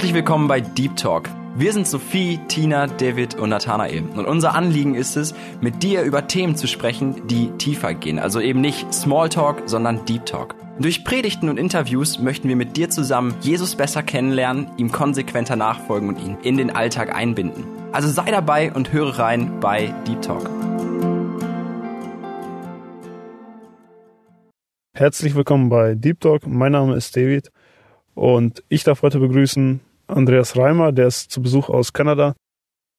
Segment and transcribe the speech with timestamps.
[0.00, 1.28] Herzlich willkommen bei Deep Talk.
[1.56, 4.02] Wir sind Sophie, Tina, David und Nathanael.
[4.16, 8.18] Und unser Anliegen ist es, mit dir über Themen zu sprechen, die tiefer gehen.
[8.18, 10.54] Also eben nicht Smalltalk, sondern Deep Talk.
[10.78, 16.08] Durch Predigten und Interviews möchten wir mit dir zusammen Jesus besser kennenlernen, ihm konsequenter nachfolgen
[16.08, 17.64] und ihn in den Alltag einbinden.
[17.92, 20.48] Also sei dabei und höre rein bei Deep Talk.
[24.94, 26.46] Herzlich willkommen bei Deep Talk.
[26.46, 27.52] Mein Name ist David
[28.14, 32.34] und ich darf heute begrüßen Andreas Reimer, der ist zu Besuch aus Kanada.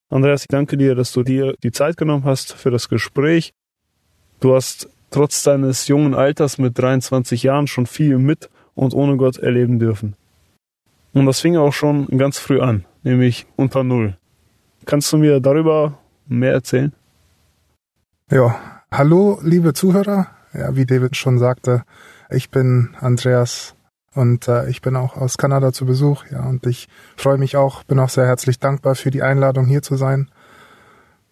[0.10, 3.54] Andreas, ich danke dir, dass du dir die Zeit genommen hast für das Gespräch.
[4.40, 9.38] Du hast trotz deines jungen Alters mit 23 Jahren schon viel mit und ohne Gott
[9.38, 10.16] erleben dürfen.
[11.14, 14.18] Und das fing auch schon ganz früh an, nämlich unter Null.
[14.86, 16.94] Kannst du mir darüber mehr erzählen?
[18.30, 18.60] Ja,
[18.92, 20.28] hallo liebe Zuhörer.
[20.54, 21.84] Ja, wie David schon sagte,
[22.30, 23.76] ich bin Andreas
[24.14, 27.84] und äh, ich bin auch aus Kanada zu Besuch, ja, und ich freue mich auch,
[27.84, 30.30] bin auch sehr herzlich dankbar für die Einladung hier zu sein.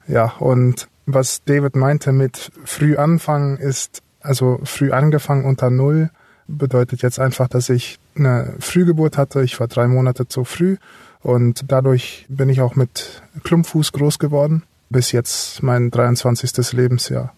[0.07, 6.09] Ja, und was David meinte mit früh anfangen ist, also früh angefangen unter Null,
[6.47, 9.43] bedeutet jetzt einfach, dass ich eine Frühgeburt hatte.
[9.43, 10.77] Ich war drei Monate zu früh
[11.21, 16.73] und dadurch bin ich auch mit Klumpfuß groß geworden, bis jetzt mein 23.
[16.73, 17.33] Lebensjahr.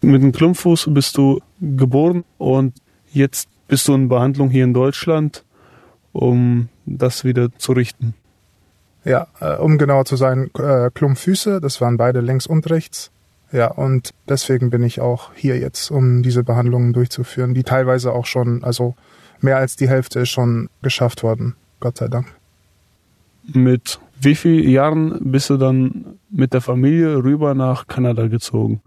[0.00, 2.74] Mit dem Klumpfuß bist du geboren und
[3.12, 5.46] jetzt bist du in Behandlung hier in Deutschland,
[6.12, 8.12] um das wieder zu richten?
[9.02, 13.10] Ja, äh, um genauer zu sein, äh, Klumpfüße, das waren beide links und rechts.
[13.50, 18.26] Ja, und deswegen bin ich auch hier jetzt, um diese Behandlungen durchzuführen, die teilweise auch
[18.26, 18.94] schon, also
[19.40, 22.26] mehr als die Hälfte ist schon geschafft worden, Gott sei Dank.
[23.54, 28.82] Mit wie vielen Jahren bist du dann mit der Familie rüber nach Kanada gezogen?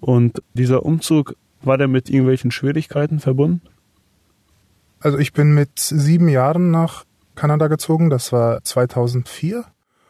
[0.00, 3.62] Und dieser Umzug, war der mit irgendwelchen Schwierigkeiten verbunden?
[5.04, 9.62] Also ich bin mit sieben Jahren nach Kanada gezogen, das war 2004.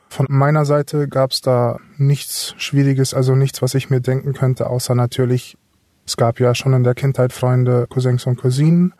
[0.08, 4.70] Von meiner Seite gab es da nichts Schwieriges, also nichts, was ich mir denken könnte,
[4.70, 5.58] außer natürlich,
[6.06, 8.94] es gab ja schon in der Kindheit Freunde, Cousins und Cousinen,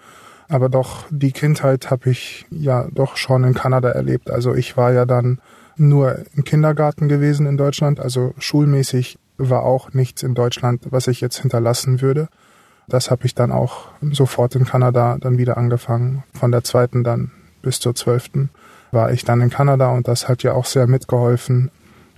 [0.49, 4.33] aber doch die Kindheit habe ich ja doch schon in Kanada erlebt.
[4.33, 5.39] Also ich war ja dann
[5.77, 11.21] nur im Kindergarten gewesen in Deutschland, also schulmäßig war auch nichts in Deutschland, was ich
[11.21, 12.27] jetzt hinterlassen würde.
[12.89, 16.23] Das habe ich dann auch sofort in Kanada dann wieder angefangen.
[16.33, 17.31] Von der zweiten dann
[17.63, 18.51] bis zur zwölften
[18.93, 21.71] war ich dann in Kanada und das hat ja auch sehr mitgeholfen.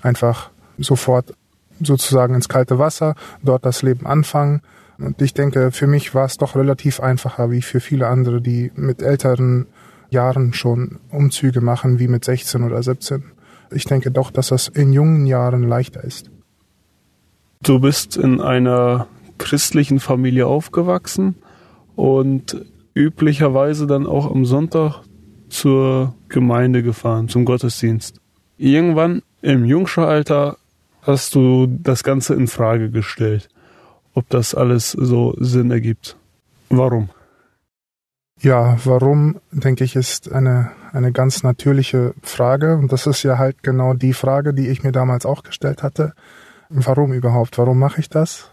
[0.02, 1.34] Einfach sofort
[1.80, 4.62] sozusagen ins kalte Wasser, dort das Leben anfangen.
[4.98, 8.72] Und ich denke, für mich war es doch relativ einfacher wie für viele andere, die
[8.74, 9.66] mit älteren
[10.10, 13.24] Jahren schon Umzüge machen, wie mit 16 oder 17.
[13.70, 16.30] Ich denke doch, dass das in jungen Jahren leichter ist.
[17.62, 19.08] Du bist in einer
[19.38, 21.36] christlichen Familie aufgewachsen
[21.94, 22.64] und
[22.94, 25.02] üblicherweise dann auch am Sonntag
[25.48, 28.20] zur Gemeinde gefahren, zum Gottesdienst.
[28.58, 30.56] Irgendwann im Jungscheralter
[31.02, 33.48] hast du das Ganze in Frage gestellt,
[34.14, 36.16] ob das alles so Sinn ergibt.
[36.68, 37.10] Warum?
[38.40, 42.76] Ja, warum, denke ich, ist eine, eine ganz natürliche Frage.
[42.76, 46.12] Und das ist ja halt genau die Frage, die ich mir damals auch gestellt hatte.
[46.68, 47.56] Warum überhaupt?
[47.58, 48.50] Warum mache ich das?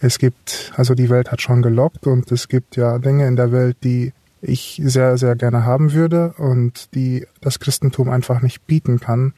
[0.00, 3.52] Es gibt, also die Welt hat schon gelockt und es gibt ja Dinge in der
[3.52, 4.12] Welt, die
[4.42, 9.34] ich sehr, sehr gerne haben würde und die das Christentum einfach nicht bieten kann.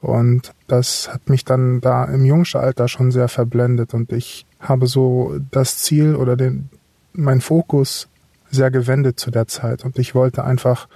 [0.00, 5.38] Und das hat mich dann da im Jungschalter schon sehr verblendet und ich habe so
[5.50, 6.70] das Ziel oder den,
[7.12, 8.08] mein Fokus
[8.50, 10.88] sehr gewendet zu der Zeit und ich wollte einfach,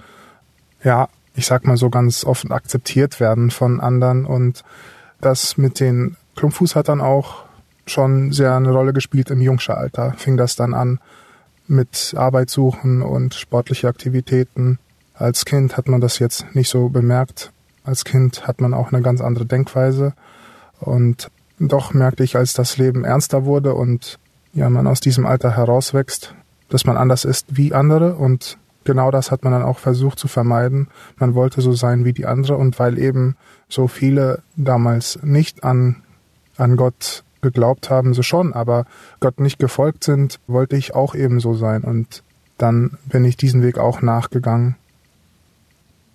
[0.83, 4.63] ja, ich sag mal so ganz offen akzeptiert werden von anderen und
[5.21, 7.44] das mit den Klumpfuß hat dann auch
[7.85, 10.13] schon sehr eine Rolle gespielt im Jungscheralter.
[10.17, 10.99] Fing das dann an
[11.67, 14.79] mit Arbeit suchen und sportliche Aktivitäten.
[15.13, 17.51] Als Kind hat man das jetzt nicht so bemerkt.
[17.83, 20.13] Als Kind hat man auch eine ganz andere Denkweise.
[20.79, 21.29] Und
[21.59, 24.19] doch merkte ich, als das Leben ernster wurde und
[24.53, 26.33] ja, man aus diesem Alter herauswächst,
[26.69, 30.27] dass man anders ist wie andere und genau das hat man dann auch versucht zu
[30.27, 30.87] vermeiden.
[31.17, 33.35] Man wollte so sein wie die andere und weil eben
[33.67, 36.03] so viele damals nicht an,
[36.57, 38.85] an Gott geglaubt haben sie schon, aber
[39.19, 41.83] Gott nicht gefolgt sind, wollte ich auch ebenso sein.
[41.83, 42.23] Und
[42.57, 44.75] dann bin ich diesen Weg auch nachgegangen.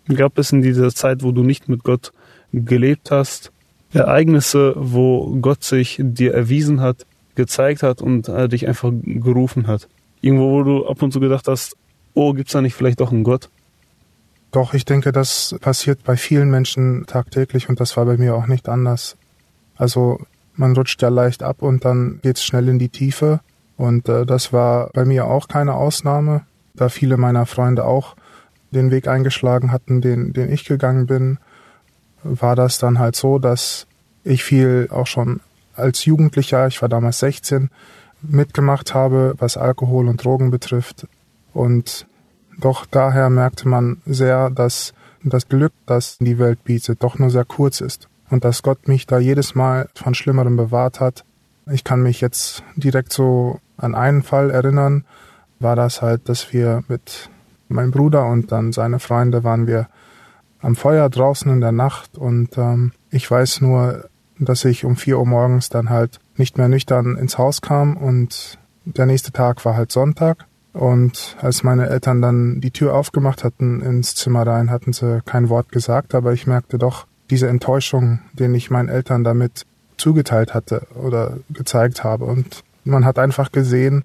[0.08, 2.12] Gab es in dieser Zeit, wo du nicht mit Gott
[2.52, 3.52] gelebt hast,
[3.92, 7.06] Ereignisse, wo Gott sich dir erwiesen hat,
[7.36, 9.88] gezeigt hat und äh, dich einfach gerufen hat?
[10.20, 11.76] Irgendwo, wo du ab und zu gedacht hast,
[12.14, 13.48] oh, gibt's da nicht vielleicht doch einen Gott?
[14.50, 18.48] Doch, ich denke, das passiert bei vielen Menschen tagtäglich und das war bei mir auch
[18.48, 19.16] nicht anders.
[19.76, 20.20] Also
[20.54, 23.40] man rutscht ja leicht ab und dann geht's schnell in die Tiefe.
[23.76, 26.42] Und äh, das war bei mir auch keine Ausnahme,
[26.74, 28.16] da viele meiner Freunde auch
[28.70, 31.38] den Weg eingeschlagen hatten, den, den ich gegangen bin,
[32.22, 33.86] war das dann halt so, dass
[34.22, 35.40] ich viel auch schon
[35.74, 37.70] als Jugendlicher, ich war damals 16,
[38.22, 41.06] mitgemacht habe, was Alkohol und Drogen betrifft.
[41.54, 42.06] Und
[42.58, 44.92] doch daher merkte man sehr, dass
[45.22, 48.09] das Glück, das die Welt bietet, doch nur sehr kurz ist.
[48.30, 51.24] Und dass Gott mich da jedes Mal von Schlimmerem bewahrt hat.
[51.70, 55.04] Ich kann mich jetzt direkt so an einen Fall erinnern,
[55.58, 57.30] war das halt, dass wir mit
[57.68, 59.88] meinem Bruder und dann seine Freunde waren wir
[60.60, 65.18] am Feuer draußen in der Nacht und ähm, ich weiß nur, dass ich um vier
[65.18, 69.76] Uhr morgens dann halt nicht mehr nüchtern ins Haus kam und der nächste Tag war
[69.76, 70.46] halt Sonntag.
[70.72, 75.48] Und als meine Eltern dann die Tür aufgemacht hatten ins Zimmer rein, hatten sie kein
[75.48, 79.64] Wort gesagt, aber ich merkte doch diese Enttäuschung, den ich meinen Eltern damit
[79.96, 82.24] zugeteilt hatte oder gezeigt habe.
[82.24, 84.04] Und man hat einfach gesehen,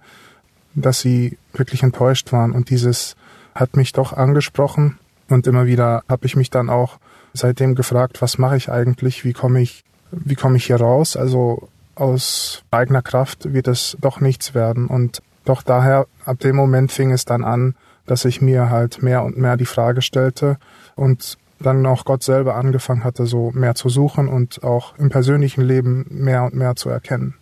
[0.76, 2.52] dass sie wirklich enttäuscht waren.
[2.52, 3.16] Und dieses
[3.54, 4.98] hat mich doch angesprochen.
[5.30, 7.00] Und immer wieder habe ich mich dann auch
[7.34, 9.24] seitdem gefragt, was mache ich eigentlich?
[9.24, 11.18] Wie komme ich, wie komme ich hier raus?
[11.18, 14.88] Also aus eigener Kraft wird es doch nichts werden.
[14.88, 17.76] Und doch daher, ab dem Moment fing es dann an,
[18.06, 20.58] dass ich mir halt mehr und mehr die Frage stellte
[20.96, 25.62] und dann auch Gott selber angefangen hatte, so mehr zu suchen und auch im persönlichen
[25.62, 27.36] Leben mehr und mehr zu erkennen.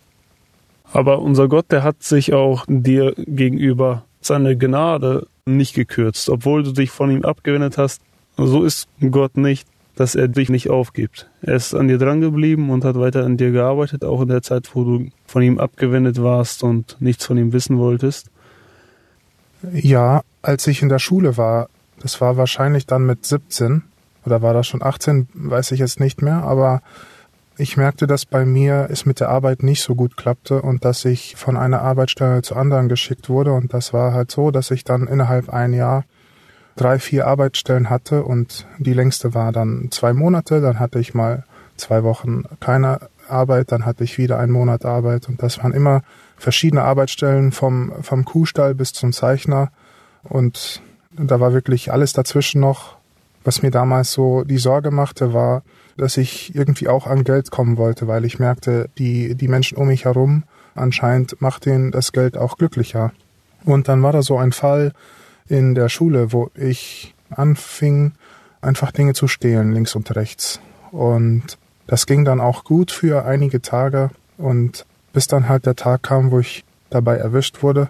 [0.92, 6.72] Aber unser Gott, der hat sich auch dir gegenüber seine Gnade nicht gekürzt, obwohl du
[6.72, 8.00] dich von ihm abgewendet hast.
[8.36, 9.66] So ist Gott nicht
[9.96, 11.28] dass er dich nicht aufgibt.
[11.42, 14.42] Er ist an dir dran geblieben und hat weiter an dir gearbeitet, auch in der
[14.42, 18.30] Zeit, wo du von ihm abgewendet warst und nichts von ihm wissen wolltest.
[19.72, 21.68] Ja, als ich in der Schule war,
[22.00, 23.82] das war wahrscheinlich dann mit 17
[24.24, 26.82] oder war das schon 18, weiß ich jetzt nicht mehr, aber
[27.56, 31.04] ich merkte, dass bei mir es mit der Arbeit nicht so gut klappte und dass
[31.04, 33.52] ich von einer Arbeitsstelle zur anderen geschickt wurde.
[33.52, 36.04] Und das war halt so, dass ich dann innerhalb ein Jahr
[36.74, 38.24] drei, vier Arbeitsstellen hatte.
[38.24, 41.44] Und die längste war dann zwei Monate, dann hatte ich mal
[41.76, 42.98] zwei Wochen keine
[43.28, 45.28] Arbeit, dann hatte ich wieder einen Monat Arbeit.
[45.28, 46.02] Und das waren immer
[46.36, 49.70] verschiedene Arbeitsstellen vom, vom Kuhstall bis zum Zeichner.
[50.24, 50.82] Und
[51.12, 52.96] da war wirklich alles dazwischen noch.
[53.44, 55.62] Was mir damals so die Sorge machte, war,
[55.96, 59.88] dass ich irgendwie auch an Geld kommen wollte, weil ich merkte, die, die Menschen um
[59.88, 60.44] mich herum
[60.74, 63.12] anscheinend macht ihnen das Geld auch glücklicher.
[63.64, 64.92] Und dann war da so ein Fall,
[65.48, 68.12] in der Schule, wo ich anfing,
[68.60, 70.60] einfach Dinge zu stehlen, links und rechts.
[70.90, 76.02] Und das ging dann auch gut für einige Tage und bis dann halt der Tag
[76.02, 77.88] kam, wo ich dabei erwischt wurde.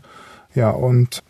[0.54, 1.22] Ja, und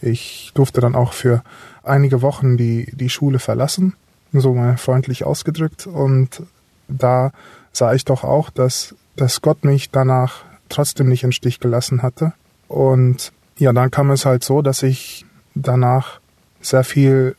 [0.00, 1.42] ich durfte dann auch für
[1.84, 3.94] einige Wochen die, die Schule verlassen,
[4.32, 5.86] so mal freundlich ausgedrückt.
[5.86, 6.42] Und
[6.88, 7.32] da
[7.72, 12.32] sah ich doch auch, dass, dass Gott mich danach trotzdem nicht in Stich gelassen hatte.
[12.68, 16.20] Und ja, dann kam es halt so, dass ich danach
[16.60, 17.36] sehr viel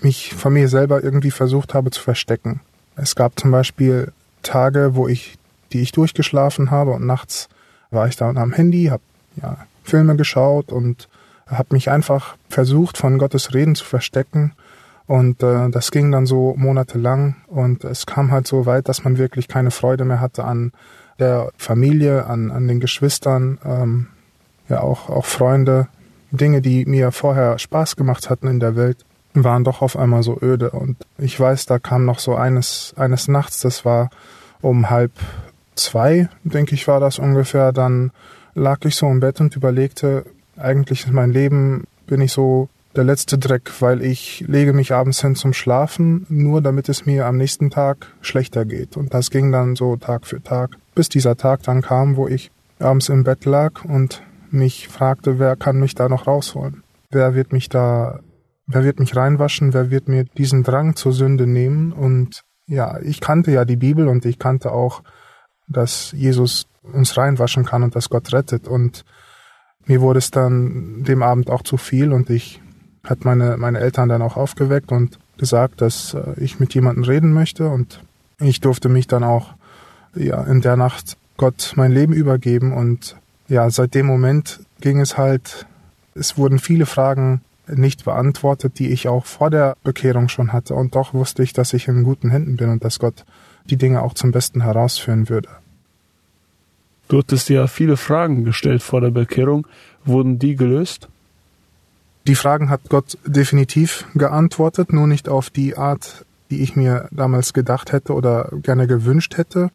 [0.00, 2.60] mich von mir selber irgendwie versucht habe zu verstecken.
[2.96, 5.36] Es gab zum Beispiel Tage, wo ich,
[5.72, 7.48] die ich durchgeschlafen habe und nachts
[7.90, 9.02] war ich da am Handy, habe
[9.42, 11.08] ja, Filme geschaut und
[11.50, 14.52] habe mich einfach versucht, von Gottes Reden zu verstecken.
[15.06, 19.18] Und äh, das ging dann so monatelang und es kam halt so weit, dass man
[19.18, 20.72] wirklich keine Freude mehr hatte an
[21.18, 24.06] der Familie, an, an den Geschwistern, ähm,
[24.68, 25.88] ja auch, auch Freunde,
[26.30, 30.38] Dinge, die mir vorher Spaß gemacht hatten in der Welt, waren doch auf einmal so
[30.40, 30.70] öde.
[30.70, 34.10] Und ich weiß, da kam noch so eines, eines Nachts, das war
[34.60, 35.12] um halb
[35.74, 38.12] zwei, denke ich, war das ungefähr, dann
[38.54, 40.24] lag ich so im Bett und überlegte,
[40.60, 45.20] eigentlich ist mein Leben, bin ich so der letzte Dreck, weil ich lege mich abends
[45.20, 48.96] hin zum Schlafen, nur damit es mir am nächsten Tag schlechter geht.
[48.96, 52.50] Und das ging dann so Tag für Tag, bis dieser Tag dann kam, wo ich
[52.80, 56.82] abends im Bett lag und mich fragte, wer kann mich da noch rausholen?
[57.10, 58.20] Wer wird mich da,
[58.66, 59.72] wer wird mich reinwaschen?
[59.72, 61.92] Wer wird mir diesen Drang zur Sünde nehmen?
[61.92, 65.02] Und ja, ich kannte ja die Bibel und ich kannte auch,
[65.68, 68.66] dass Jesus uns reinwaschen kann und dass Gott rettet.
[68.66, 69.04] Und
[69.90, 72.60] mir wurde es dann dem Abend auch zu viel und ich
[73.04, 77.32] hat meine, meine Eltern dann auch aufgeweckt und gesagt, dass äh, ich mit jemandem reden
[77.32, 78.00] möchte und
[78.38, 79.54] ich durfte mich dann auch
[80.14, 83.16] ja, in der Nacht Gott mein Leben übergeben und
[83.48, 85.66] ja, seit dem Moment ging es halt,
[86.14, 90.74] es wurden viele Fragen nicht beantwortet, die ich auch vor der Bekehrung schon hatte.
[90.74, 93.24] Und doch wusste ich, dass ich in guten Händen bin und dass Gott
[93.64, 95.48] die Dinge auch zum Besten herausführen würde.
[97.10, 99.66] Du hattest ja viele Fragen gestellt vor der Bekehrung.
[100.04, 101.08] Wurden die gelöst?
[102.28, 107.52] Die Fragen hat Gott definitiv geantwortet, nur nicht auf die Art, die ich mir damals
[107.52, 109.72] gedacht hätte oder gerne gewünscht hätte.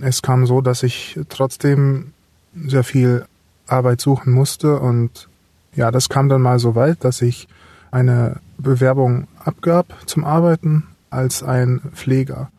[0.00, 2.14] Es kam so, dass ich trotzdem
[2.54, 3.26] sehr viel
[3.66, 5.28] Arbeit suchen musste und
[5.74, 7.48] ja, das kam dann mal so weit, dass ich
[7.90, 12.50] eine Bewerbung abgab zum Arbeiten als ein Pfleger.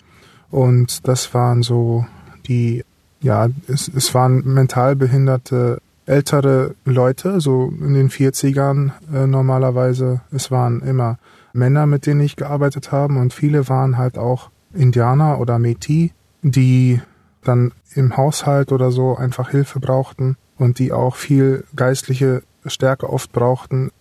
[0.51, 2.05] Und das waren so
[2.47, 2.85] die,
[3.21, 10.21] ja, es, es waren mental behinderte ältere Leute, so in den 40ern äh, normalerweise.
[10.31, 11.19] Es waren immer
[11.53, 17.01] Männer, mit denen ich gearbeitet habe und viele waren halt auch Indianer oder Métis, die
[17.43, 23.31] dann im Haushalt oder so einfach Hilfe brauchten und die auch viel geistliche Stärke oft
[23.31, 23.91] brauchten.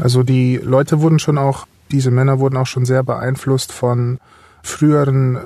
[0.00, 4.18] Also die Leute wurden schon auch, diese Männer wurden auch schon sehr beeinflusst von
[4.62, 5.38] früheren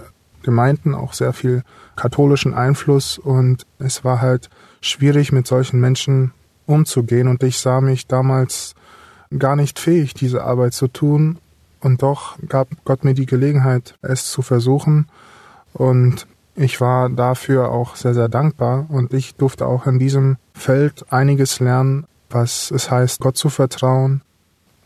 [0.43, 1.63] Gemeinden, auch sehr viel
[1.97, 4.49] katholischen Einfluss und es war halt
[4.81, 6.33] schwierig mit solchen Menschen
[6.67, 8.75] umzugehen und ich sah mich damals
[9.39, 11.39] gar nicht fähig, diese Arbeit zu tun
[11.81, 15.07] und doch gab Gott mir die Gelegenheit, es zu versuchen
[15.73, 21.11] und ich war dafür auch sehr, sehr dankbar und ich durfte auch in diesem Feld
[21.11, 24.23] einiges lernen, was es heißt, Gott zu vertrauen.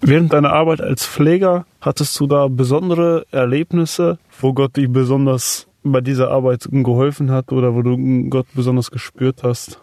[0.00, 6.00] Während deiner Arbeit als Pfleger hattest du da besondere Erlebnisse, wo Gott dich besonders bei
[6.00, 7.96] dieser Arbeit geholfen hat oder wo du
[8.30, 9.78] Gott besonders gespürt hast?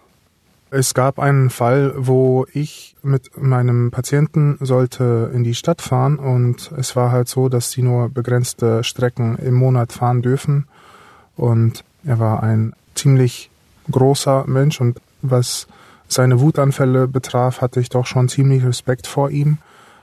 [0.71, 6.71] Es gab einen Fall, wo ich mit meinem Patienten sollte in die Stadt fahren und
[6.77, 10.67] es war halt so, dass sie nur begrenzte Strecken im Monat fahren dürfen
[11.35, 13.51] und er war ein ziemlich
[13.91, 15.67] großer Mensch und was
[16.07, 19.59] seine Wutanfälle betraf, hatte ich doch schon ziemlich Respekt vor ihm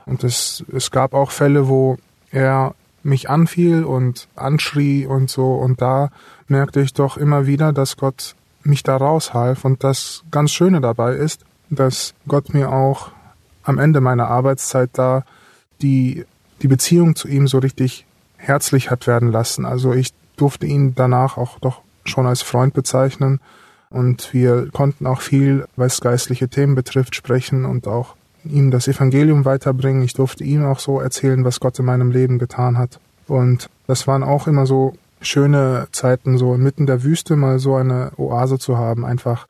[0.09, 1.97] und es, es gab auch Fälle, wo
[2.31, 2.73] er
[3.03, 6.09] mich anfiel und anschrie und so und da
[6.47, 9.63] merkte ich doch immer wieder, dass Gott mich da raushalf.
[9.65, 13.11] Und das ganz Schöne dabei ist, dass Gott mir auch
[13.63, 15.23] am Ende meiner Arbeitszeit da
[15.81, 16.25] die,
[16.61, 18.05] die Beziehung zu ihm so richtig
[18.37, 19.65] herzlich hat werden lassen.
[19.65, 23.39] Also ich durfte ihn danach auch doch schon als Freund bezeichnen
[23.89, 29.45] und wir konnten auch viel, was geistliche Themen betrifft, sprechen und auch ihm das Evangelium
[29.45, 30.03] weiterbringen.
[30.03, 32.99] Ich durfte ihm auch so erzählen, was Gott in meinem Leben getan hat.
[33.27, 38.11] Und das waren auch immer so schöne Zeiten, so inmitten der Wüste mal so eine
[38.17, 39.05] Oase zu haben.
[39.05, 39.47] Einfach,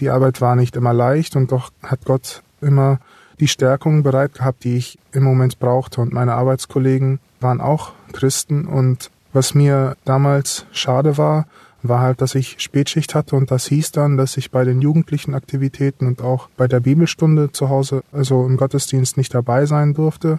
[0.00, 3.00] die Arbeit war nicht immer leicht und doch hat Gott immer
[3.40, 6.00] die Stärkung bereit gehabt, die ich im Moment brauchte.
[6.00, 11.46] Und meine Arbeitskollegen waren auch Christen und was mir damals schade war,
[11.82, 15.34] war halt, dass ich Spätschicht hatte und das hieß dann, dass ich bei den jugendlichen
[15.34, 20.38] Aktivitäten und auch bei der Bibelstunde zu Hause, also im Gottesdienst nicht dabei sein durfte.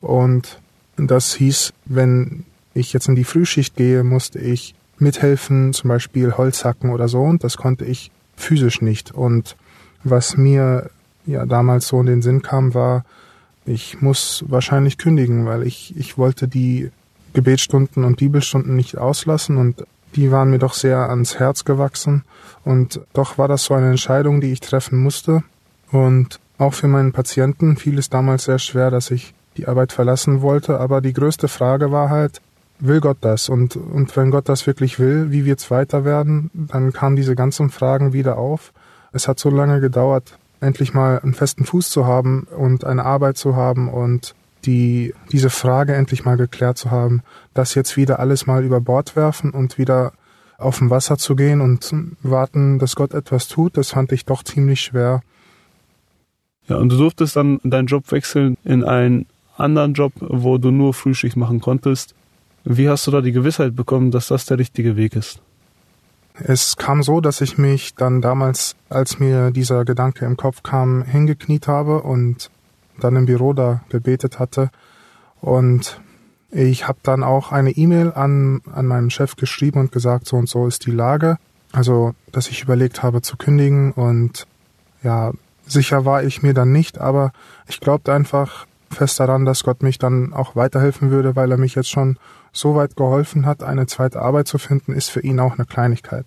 [0.00, 0.60] Und
[0.96, 2.44] das hieß, wenn
[2.74, 7.22] ich jetzt in die Frühschicht gehe, musste ich mithelfen, zum Beispiel Holz hacken oder so,
[7.22, 9.12] und das konnte ich physisch nicht.
[9.12, 9.56] Und
[10.04, 10.90] was mir
[11.26, 13.04] ja damals so in den Sinn kam, war,
[13.66, 16.90] ich muss wahrscheinlich kündigen, weil ich, ich wollte die
[17.34, 19.84] Gebetsstunden und Bibelstunden nicht auslassen und
[20.16, 22.24] die waren mir doch sehr ans Herz gewachsen.
[22.64, 25.44] Und doch war das so eine Entscheidung, die ich treffen musste.
[25.92, 30.42] Und auch für meinen Patienten fiel es damals sehr schwer, dass ich die Arbeit verlassen
[30.42, 30.80] wollte.
[30.80, 32.40] Aber die größte Frage war halt,
[32.78, 33.48] will Gott das?
[33.48, 36.50] Und, und wenn Gott das wirklich will, wie wird's weiter werden?
[36.54, 38.72] Dann kamen diese ganzen Fragen wieder auf.
[39.12, 43.36] Es hat so lange gedauert, endlich mal einen festen Fuß zu haben und eine Arbeit
[43.36, 44.34] zu haben und
[44.66, 47.22] die, diese Frage endlich mal geklärt zu haben,
[47.54, 50.12] das jetzt wieder alles mal über Bord werfen und wieder
[50.58, 51.92] auf dem Wasser zu gehen und
[52.22, 55.22] warten, dass Gott etwas tut, das fand ich doch ziemlich schwer.
[56.68, 60.94] Ja, und du durftest dann deinen Job wechseln in einen anderen Job, wo du nur
[60.94, 62.14] Frühschicht machen konntest.
[62.64, 65.40] Wie hast du da die Gewissheit bekommen, dass das der richtige Weg ist?
[66.34, 71.02] Es kam so, dass ich mich dann damals, als mir dieser Gedanke im Kopf kam,
[71.02, 72.50] hingekniet habe und
[73.00, 74.70] dann im Büro da gebetet hatte.
[75.40, 76.00] Und
[76.50, 80.48] ich habe dann auch eine E-Mail an, an meinen Chef geschrieben und gesagt, so und
[80.48, 81.38] so ist die Lage.
[81.72, 84.46] Also, dass ich überlegt habe zu kündigen und
[85.02, 85.32] ja,
[85.66, 87.32] sicher war ich mir dann nicht, aber
[87.68, 91.74] ich glaubte einfach fest daran, dass Gott mich dann auch weiterhelfen würde, weil er mich
[91.74, 92.18] jetzt schon
[92.52, 96.26] so weit geholfen hat, eine zweite Arbeit zu finden, ist für ihn auch eine Kleinigkeit.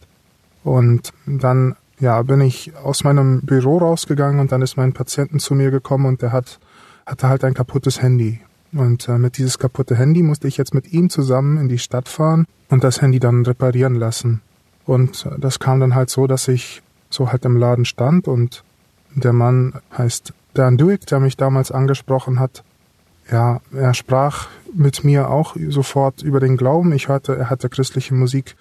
[0.63, 5.53] Und dann, ja, bin ich aus meinem Büro rausgegangen und dann ist mein Patienten zu
[5.55, 6.59] mir gekommen und der hat,
[7.05, 8.39] hatte halt ein kaputtes Handy.
[8.71, 12.07] Und äh, mit dieses kaputte Handy musste ich jetzt mit ihm zusammen in die Stadt
[12.07, 14.41] fahren und das Handy dann reparieren lassen.
[14.85, 18.63] Und äh, das kam dann halt so, dass ich so halt im Laden stand und
[19.15, 22.63] der Mann heißt Dan Duick, der mich damals angesprochen hat,
[23.31, 26.91] ja, er sprach mit mir auch sofort über den Glauben.
[26.93, 28.55] Ich hörte, er hatte christliche Musik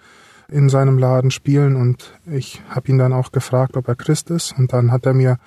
[0.50, 4.55] in seinem Laden spielen und ich habe ihn dann auch gefragt, ob er Christ ist.
[4.59, 5.38] Und dann hat er mir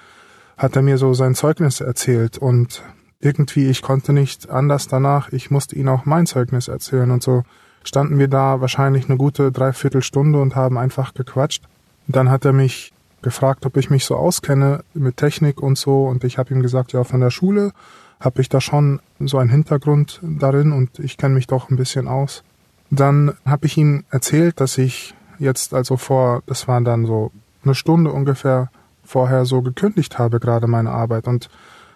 [0.62, 2.38] hat er mir so sein Zeugnis erzählt.
[2.38, 2.84] Und
[3.20, 7.10] irgendwie ich konnte nicht anders danach, ich musste ihm auch mein Zeugnis erzählen.
[7.10, 7.44] Und so
[7.84, 11.64] standen wir da wahrscheinlich eine gute Dreiviertelstunde und haben einfach gequatscht.
[12.08, 12.94] Dann hat er mich
[13.24, 16.06] gefragt, ob ich mich so auskenne mit Technik und so.
[16.06, 17.72] Und ich habe ihm gesagt, ja, von der Schule
[18.20, 20.74] habe ich da schon so einen Hintergrund darin.
[20.74, 22.44] Und ich kenne mich doch ein bisschen aus.
[22.92, 27.32] Dann habe ich ihm erzählt, dass ich jetzt also vor, das war dann so
[27.64, 28.70] eine Stunde ungefähr
[29.04, 31.50] vorher so gekündigt habe, gerade meine Arbeit und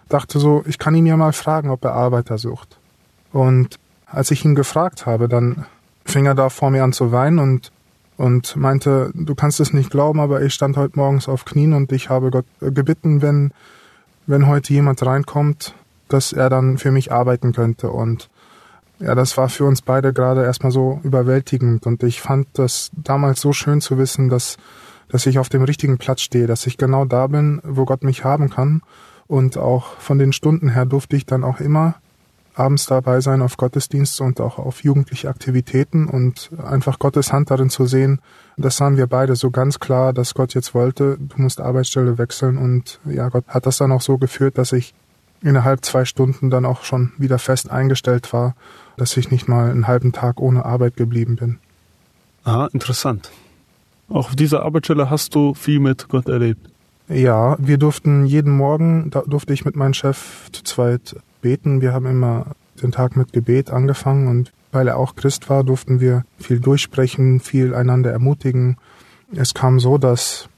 [0.08, 2.78] dachte so, ich kann ihn ja mal fragen, ob er Arbeiter sucht.
[3.32, 5.66] Und als ich ihn gefragt habe, dann
[6.04, 7.70] fing er da vor mir an zu weinen und
[8.16, 11.92] und meinte, du kannst es nicht glauben, aber ich stand heute morgens auf Knien und
[11.92, 13.52] ich habe Gott gebeten, wenn,
[14.26, 15.74] wenn heute jemand reinkommt,
[16.08, 17.90] dass er dann für mich arbeiten könnte.
[17.90, 18.30] Und
[18.98, 21.86] ja, das war für uns beide gerade erstmal so überwältigend.
[21.86, 24.56] Und ich fand das damals so schön zu wissen, dass,
[25.08, 28.24] dass ich auf dem richtigen Platz stehe, dass ich genau da bin, wo Gott mich
[28.24, 28.82] haben kann.
[29.26, 31.96] Und auch von den Stunden her durfte ich dann auch immer
[32.54, 37.68] abends dabei sein auf Gottesdienste und auch auf jugendliche Aktivitäten und einfach Gottes Hand darin
[37.68, 38.20] zu sehen.
[38.56, 42.56] Das sahen wir beide so ganz klar, dass Gott jetzt wollte, du musst Arbeitsstelle wechseln
[42.56, 44.94] und ja, Gott hat das dann auch so geführt, dass ich
[45.42, 48.54] innerhalb zwei Stunden dann auch schon wieder fest eingestellt war,
[48.96, 51.58] dass ich nicht mal einen halben Tag ohne Arbeit geblieben bin.
[52.44, 53.30] Ah, interessant.
[54.08, 56.70] Auch auf dieser Arbeitsstelle hast du viel mit Gott erlebt.
[57.08, 61.80] Ja, wir durften jeden Morgen, da durfte ich mit meinem Chef zu zweit beten.
[61.80, 62.46] Wir haben immer
[62.82, 67.40] den Tag mit Gebet angefangen und weil er auch Christ war, durften wir viel durchsprechen,
[67.40, 68.76] viel einander ermutigen.
[69.34, 70.48] Es kam so, dass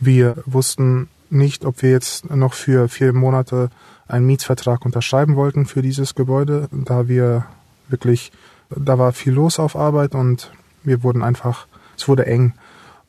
[0.00, 3.70] wir wussten nicht, ob wir jetzt noch für vier Monate
[4.06, 7.44] einen Mietsvertrag unterschreiben wollten für dieses Gebäude, da wir
[7.88, 8.32] wirklich,
[8.70, 10.52] da war viel los auf Arbeit und
[10.84, 11.66] wir wurden einfach,
[11.96, 12.54] es wurde eng.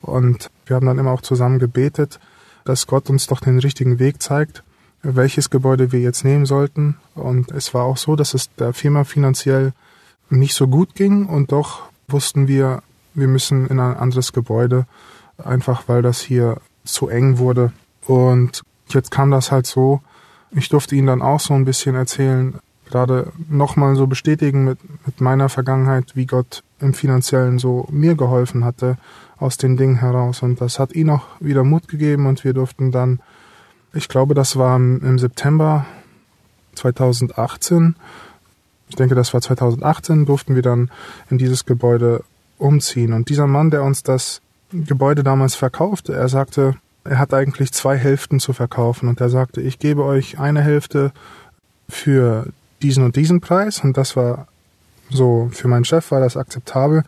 [0.00, 2.20] Und wir haben dann immer auch zusammen gebetet,
[2.64, 4.62] dass Gott uns doch den richtigen Weg zeigt
[5.02, 6.96] welches Gebäude wir jetzt nehmen sollten.
[7.14, 9.72] Und es war auch so, dass es der Firma finanziell
[10.28, 12.82] nicht so gut ging und doch wussten wir,
[13.14, 14.86] wir müssen in ein anderes Gebäude,
[15.38, 17.72] einfach weil das hier zu eng wurde.
[18.06, 20.00] Und jetzt kam das halt so,
[20.52, 22.58] ich durfte ihn dann auch so ein bisschen erzählen,
[22.90, 28.64] gerade nochmal so bestätigen mit, mit meiner Vergangenheit, wie Gott im finanziellen so mir geholfen
[28.64, 28.96] hatte
[29.38, 30.42] aus den Dingen heraus.
[30.42, 33.20] Und das hat ihn auch wieder Mut gegeben und wir durften dann
[33.92, 35.86] ich glaube, das war im September
[36.74, 37.96] 2018.
[38.88, 40.90] Ich denke, das war 2018, durften wir dann
[41.28, 42.22] in dieses Gebäude
[42.58, 43.12] umziehen.
[43.12, 44.40] Und dieser Mann, der uns das
[44.72, 49.08] Gebäude damals verkaufte, er sagte, er hat eigentlich zwei Hälften zu verkaufen.
[49.08, 51.12] Und er sagte, ich gebe euch eine Hälfte
[51.88, 52.46] für
[52.82, 53.82] diesen und diesen Preis.
[53.82, 54.48] Und das war
[55.10, 57.02] so, für meinen Chef war das akzeptabel.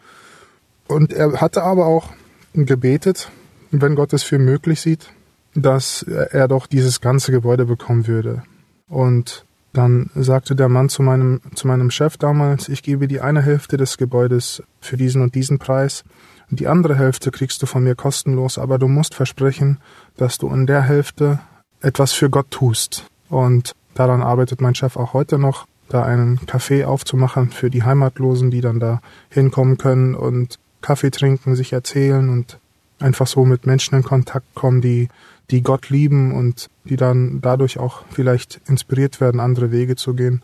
[0.89, 2.11] Und er hatte aber auch
[2.55, 3.31] gebetet,
[3.71, 5.11] wenn Gott es für möglich sieht,
[5.55, 8.43] dass er doch dieses ganze Gebäude bekommen würde.
[8.89, 13.41] Und dann sagte der Mann zu meinem, zu meinem Chef damals, ich gebe die eine
[13.41, 16.05] Hälfte des Gebäudes für diesen und diesen Preis.
[16.51, 19.79] Und die andere Hälfte kriegst du von mir kostenlos, aber du musst versprechen,
[20.19, 21.41] dass du in der Hälfte
[21.81, 23.07] etwas für Gott tust.
[23.31, 28.51] Und daran arbeitet mein Chef auch heute noch, da einen Café aufzumachen für die Heimatlosen,
[28.51, 32.59] die dann da hinkommen können und Kaffee trinken, sich erzählen und
[32.99, 35.09] einfach so mit Menschen in Kontakt kommen, die
[35.51, 40.43] die Gott lieben und die dann dadurch auch vielleicht inspiriert werden, andere Wege zu gehen.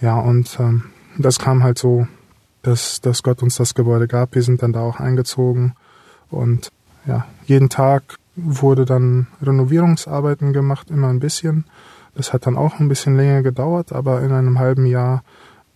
[0.00, 0.84] Ja, und ähm,
[1.16, 2.08] das kam halt so,
[2.62, 4.34] dass, dass Gott uns das Gebäude gab.
[4.34, 5.74] Wir sind dann da auch eingezogen
[6.30, 6.72] und
[7.06, 11.64] ja, jeden Tag wurde dann Renovierungsarbeiten gemacht, immer ein bisschen.
[12.16, 15.22] Das hat dann auch ein bisschen länger gedauert, aber in einem halben Jahr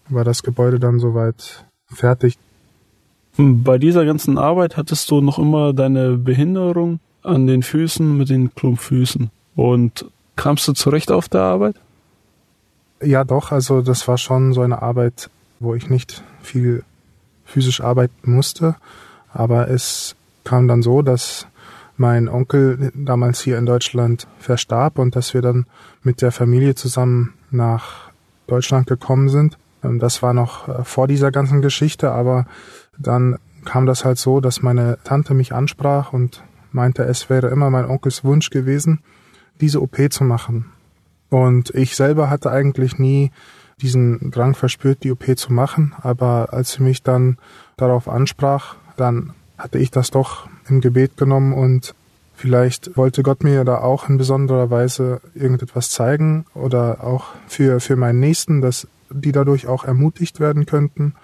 [0.09, 2.39] war das Gebäude dann soweit fertig.
[3.37, 8.55] Bei dieser ganzen Arbeit hattest du noch immer deine Behinderung an den Füßen mit den
[8.55, 9.31] Klumpfüßen.
[9.55, 11.77] Und kamst du zurecht auf der Arbeit?
[13.03, 13.53] Ja, doch.
[13.53, 16.85] Also das war schon so eine Arbeit, wo ich nicht viel
[17.45, 18.77] physisch arbeiten musste.
[19.33, 21.47] Aber es kam dann so, dass
[22.01, 25.67] mein Onkel damals hier in Deutschland verstarb und dass wir dann
[26.03, 28.11] mit der Familie zusammen nach
[28.47, 29.59] Deutschland gekommen sind.
[29.85, 32.47] Ähm, das war noch äh, vor dieser ganzen Geschichte, aber
[32.99, 33.37] dann
[33.67, 37.85] kam das halt so, dass meine Tante mich ansprach und meinte, es wäre immer mein
[37.85, 39.01] Onkels Wunsch gewesen,
[39.61, 40.73] diese OP zu machen.
[41.29, 43.31] Und ich selber hatte eigentlich nie
[43.83, 47.37] diesen Drang verspürt, die OP zu machen, aber als sie mich dann
[47.77, 51.95] darauf ansprach, dann hatte ich das doch im Gebet genommen und
[52.35, 57.97] vielleicht wollte Gott mir da auch in besonderer Weise irgendetwas zeigen oder auch für, für
[57.97, 61.15] meinen Nächsten, dass die dadurch auch ermutigt werden könnten.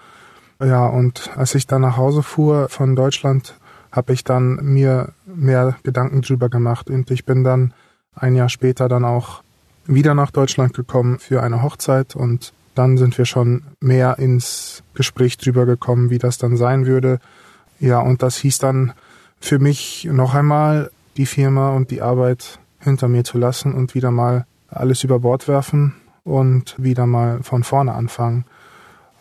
[0.59, 3.55] Ja, und als ich dann nach Hause fuhr von Deutschland,
[3.91, 7.73] habe ich dann mir mehr Gedanken drüber gemacht und ich bin dann
[8.15, 9.41] ein Jahr später dann auch
[9.85, 15.37] wieder nach Deutschland gekommen für eine Hochzeit und dann sind wir schon mehr ins Gespräch
[15.37, 17.19] drüber gekommen, wie das dann sein würde.
[17.79, 18.93] Ja, und das hieß dann
[19.39, 24.11] für mich noch einmal die Firma und die Arbeit hinter mir zu lassen und wieder
[24.11, 28.45] mal alles über Bord werfen und wieder mal von vorne anfangen.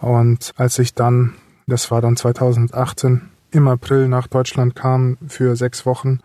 [0.00, 1.34] Und als ich dann,
[1.66, 6.20] das war dann 2018, im April nach Deutschland kam für sechs Wochen,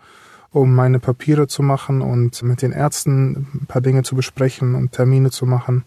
[0.50, 4.92] um meine Papiere zu machen und mit den Ärzten ein paar Dinge zu besprechen und
[4.92, 5.84] Termine zu machen,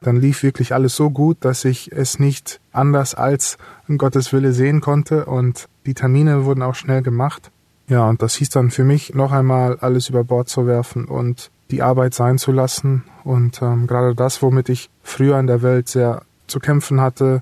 [0.00, 3.58] dann lief wirklich alles so gut, dass ich es nicht anders als
[3.96, 7.50] Gottes Wille sehen konnte und die Termine wurden auch schnell gemacht.
[7.88, 11.50] Ja, und das hieß dann für mich noch einmal alles über Bord zu werfen und
[11.70, 15.88] die Arbeit sein zu lassen und ähm, gerade das, womit ich früher in der Welt
[15.88, 17.40] sehr zu kämpfen hatte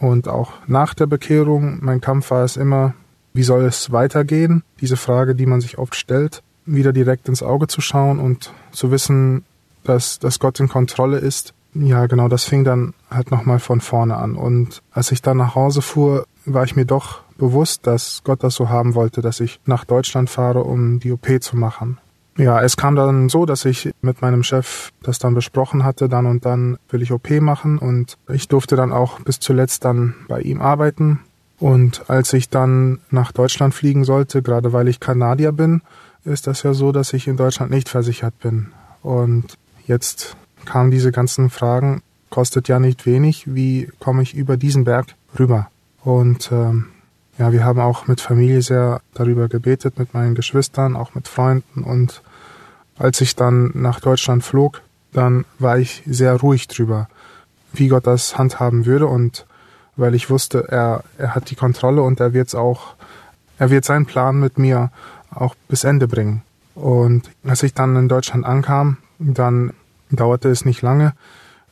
[0.00, 2.94] und auch nach der Bekehrung, mein Kampf war es immer,
[3.32, 4.64] wie soll es weitergehen?
[4.80, 8.90] Diese Frage, die man sich oft stellt, wieder direkt ins Auge zu schauen und zu
[8.90, 9.44] wissen,
[9.84, 14.16] dass, dass Gott in Kontrolle ist ja, genau, das fing dann halt nochmal von vorne
[14.16, 14.36] an.
[14.36, 18.54] Und als ich dann nach Hause fuhr, war ich mir doch bewusst, dass Gott das
[18.54, 21.98] so haben wollte, dass ich nach Deutschland fahre, um die OP zu machen.
[22.38, 26.26] Ja, es kam dann so, dass ich mit meinem Chef das dann besprochen hatte, dann
[26.26, 30.40] und dann will ich OP machen und ich durfte dann auch bis zuletzt dann bei
[30.42, 31.20] ihm arbeiten.
[31.58, 35.80] Und als ich dann nach Deutschland fliegen sollte, gerade weil ich Kanadier bin,
[36.24, 38.72] ist das ja so, dass ich in Deutschland nicht versichert bin.
[39.02, 44.84] Und jetzt kamen diese ganzen Fragen, kostet ja nicht wenig, wie komme ich über diesen
[44.84, 45.70] Berg rüber?
[46.02, 46.88] Und ähm,
[47.38, 51.82] ja, wir haben auch mit Familie sehr darüber gebetet, mit meinen Geschwistern, auch mit Freunden.
[51.82, 52.22] Und
[52.98, 57.08] als ich dann nach Deutschland flog, dann war ich sehr ruhig drüber,
[57.72, 59.06] wie Gott das handhaben würde.
[59.06, 59.46] Und
[59.96, 62.94] weil ich wusste, er, er hat die Kontrolle und er wird auch,
[63.58, 64.90] er wird seinen Plan mit mir
[65.30, 66.42] auch bis Ende bringen.
[66.74, 69.72] Und als ich dann in Deutschland ankam, dann
[70.10, 71.14] dauerte es nicht lange.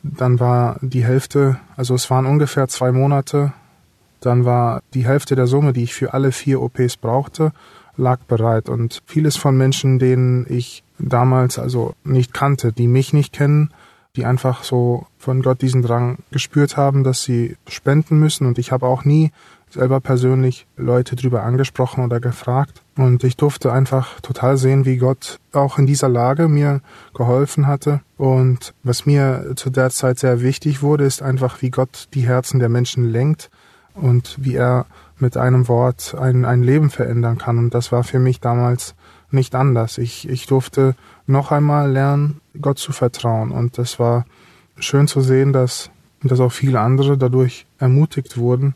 [0.03, 3.53] Dann war die Hälfte, also es waren ungefähr zwei Monate,
[4.25, 7.51] dann war die Hälfte der Summe, die ich für alle vier OPs brauchte,
[7.97, 8.69] lag bereit.
[8.69, 13.71] Und vieles von Menschen, denen ich damals also nicht kannte, die mich nicht kennen,
[14.15, 18.47] die einfach so von Gott diesen Drang gespürt haben, dass sie spenden müssen.
[18.47, 19.31] Und ich habe auch nie
[19.69, 22.81] selber persönlich Leute drüber angesprochen oder gefragt.
[22.95, 26.81] Und ich durfte einfach total sehen, wie Gott auch in dieser Lage mir
[27.13, 27.99] geholfen hatte.
[28.17, 32.59] Und was mir zu der Zeit sehr wichtig wurde, ist einfach, wie Gott die Herzen
[32.59, 33.49] der Menschen lenkt
[33.95, 34.85] und wie er
[35.17, 37.57] mit einem Wort ein, ein Leben verändern kann.
[37.57, 38.95] Und das war für mich damals
[39.31, 39.97] nicht anders.
[39.97, 43.51] Ich, ich durfte noch einmal lernen, Gott zu vertrauen.
[43.51, 44.25] Und das war
[44.77, 45.89] schön zu sehen, dass,
[46.21, 48.75] dass auch viele andere dadurch ermutigt wurden,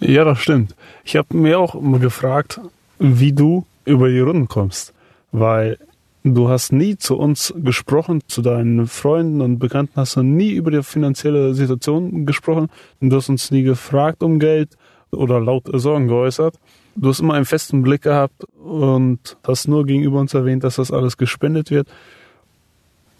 [0.00, 0.74] ja, das stimmt.
[1.04, 2.58] Ich habe mir auch gefragt,
[2.98, 4.94] wie du über die Runden kommst,
[5.30, 5.78] weil
[6.24, 10.70] du hast nie zu uns gesprochen, zu deinen Freunden und Bekannten hast du nie über
[10.70, 12.68] die finanzielle Situation gesprochen.
[13.00, 14.76] Du hast uns nie gefragt um Geld
[15.10, 16.54] oder laut Sorgen geäußert.
[16.96, 20.90] Du hast immer einen festen Blick gehabt und hast nur gegenüber uns erwähnt, dass das
[20.90, 21.88] alles gespendet wird.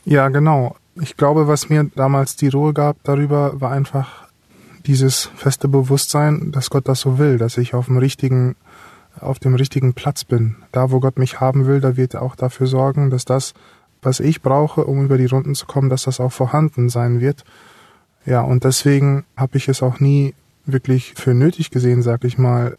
[0.05, 0.77] Ja, genau.
[1.01, 4.29] Ich glaube, was mir damals die Ruhe gab darüber, war einfach
[4.87, 8.57] dieses feste Bewusstsein, dass Gott das so will, dass ich auf dem richtigen,
[9.19, 10.57] auf dem richtigen Platz bin.
[10.73, 13.55] Da, wo Gott mich haben will, da wird er auch dafür sorgen, dass das,
[14.03, 17.45] was ich brauche, um über die Runden zu kommen, dass das auch vorhanden sein wird.
[18.25, 20.35] Ja, und deswegen habe ich es auch nie
[20.67, 22.77] wirklich für nötig gesehen, sag ich mal,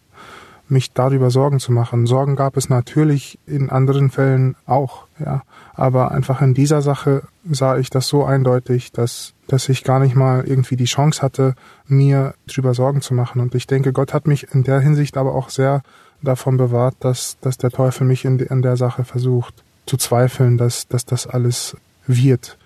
[0.72, 2.08] mich darüber Sorgen zu machen.
[2.08, 5.44] Sorgen gab es natürlich in anderen Fällen auch, ja.
[5.74, 10.15] Aber einfach in dieser Sache sah ich das so eindeutig, dass, dass ich gar nicht
[10.15, 11.56] mal irgendwie die Chance hatte,
[11.88, 13.41] mir drüber Sorgen zu machen.
[13.41, 15.82] Und ich denke, Gott hat mich in der Hinsicht aber auch sehr
[16.21, 20.88] davon bewahrt, dass, dass der Teufel mich in, in der Sache versucht zu zweifeln, dass,
[20.88, 21.75] dass das alles
[22.07, 22.57] wird.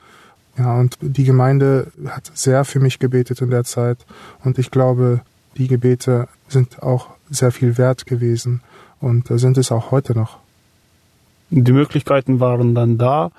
[0.57, 3.97] Ja, und die Gemeinde hat sehr für mich gebetet in der Zeit.
[4.43, 5.21] Und ich glaube,
[5.57, 8.61] die Gebete sind auch sehr viel wert gewesen
[9.01, 10.37] und sind es auch heute noch.
[11.49, 13.31] Die Möglichkeiten waren dann da.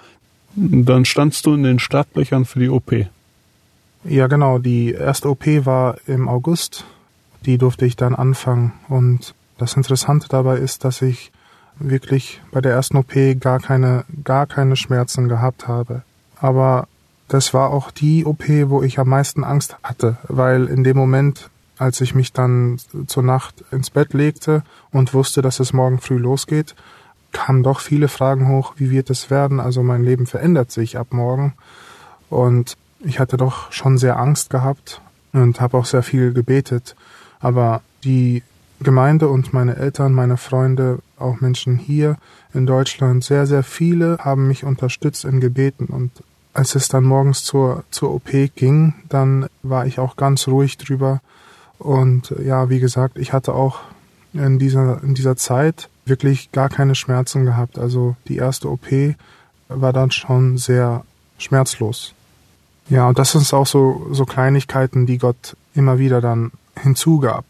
[0.55, 2.92] Dann standst du in den Startlöchern für die OP.
[4.05, 4.59] Ja, genau.
[4.59, 6.85] Die erste OP war im August.
[7.44, 8.72] Die durfte ich dann anfangen.
[8.88, 11.33] Und das Interessante dabei ist, dass ich
[11.79, 16.03] wirklich bei der ersten OP gar keine, gar keine Schmerzen gehabt habe.
[16.40, 16.88] Aber
[17.29, 21.51] das war auch die OP, wo ich am meisten Angst hatte, weil in dem Moment
[21.79, 26.16] als ich mich dann zur Nacht ins Bett legte und wusste, dass es morgen früh
[26.16, 26.75] losgeht,
[27.33, 29.61] kamen doch viele Fragen hoch, wie wird es werden?
[29.61, 31.53] Also mein Leben verändert sich ab morgen.
[32.31, 36.97] Und ich hatte doch schon sehr Angst gehabt und habe auch sehr viel gebetet.
[37.40, 38.42] Aber die
[38.81, 42.17] Gemeinde und meine Eltern, meine Freunde, auch Menschen hier
[42.53, 45.87] in Deutschland, sehr, sehr viele haben mich unterstützt in Gebeten.
[45.87, 46.11] Und
[46.53, 51.21] als es dann morgens zur, zur OP ging, dann war ich auch ganz ruhig drüber,
[51.79, 53.81] und ja, wie gesagt, ich hatte auch
[54.33, 57.79] in dieser, in dieser Zeit wirklich gar keine Schmerzen gehabt.
[57.79, 58.87] Also die erste OP
[59.69, 61.05] war dann schon sehr
[61.39, 62.15] schmerzlos.
[62.89, 67.45] Ja, und das sind auch so, so Kleinigkeiten, die Gott immer wieder dann hinzugab.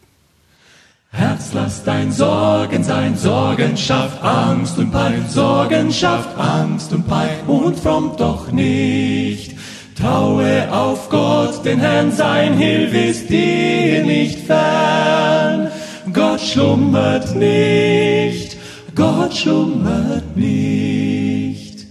[1.11, 7.39] Herz, lass dein Sorgen sein, Sorgen schafft Angst und Pein, Sorgen schafft Angst und Pein
[7.47, 9.55] und frommt doch nicht.
[9.95, 15.71] Traue auf Gott, den Herrn, sein Hilf ist dir nicht fern.
[16.13, 18.57] Gott schlummert nicht,
[18.93, 21.87] Gott schlummert nicht.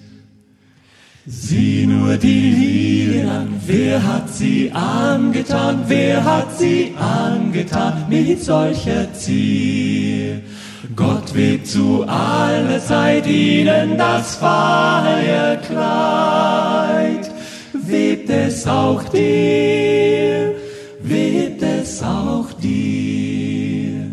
[1.27, 9.13] Sieh nur die Lilien an, wer hat sie angetan, wer hat sie angetan mit solcher
[9.13, 10.41] Zier?
[10.95, 15.69] Gott webt zu aller Zeit ihnen das Feierkleid,
[17.73, 20.55] webt es auch dir,
[21.03, 24.13] webt es auch dir.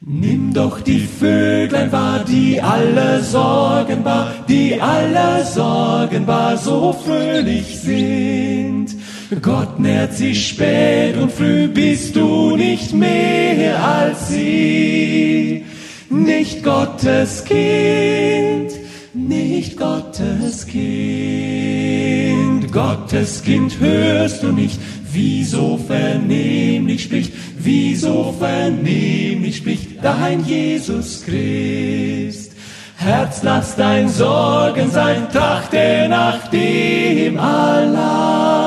[0.00, 7.80] Nimm doch die Vöglein wahr, die alle Sorgen bar, die alle Sorgen bar so fröhlich
[7.80, 8.96] sind.
[9.42, 15.64] Gott nährt sich spät und früh, bist du nicht mehr als sie.
[16.08, 18.72] Nicht Gottes Kind,
[19.14, 22.72] nicht Gottes Kind.
[22.72, 24.80] Gottes Kind hörst du nicht,
[25.12, 32.52] wie so vernehmlich spricht, wie so vernehmlich spricht dein Jesus Christ.
[32.96, 38.58] Herz, lass dein Sorgen sein, trachte nach dem allein,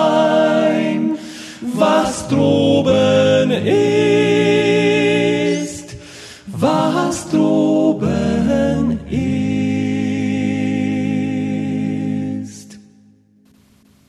[1.62, 3.84] was droben ist,
[6.48, 9.43] was droben ist.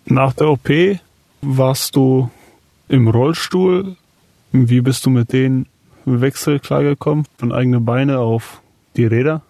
[0.06, 0.70] Nach der OP
[1.42, 2.30] warst du
[2.88, 3.96] im Rollstuhl.
[4.52, 5.66] Wie bist du mit den
[6.06, 7.26] Wechsel klargekommen?
[7.38, 8.60] Von eigene Beine auf
[8.96, 9.42] die Räder?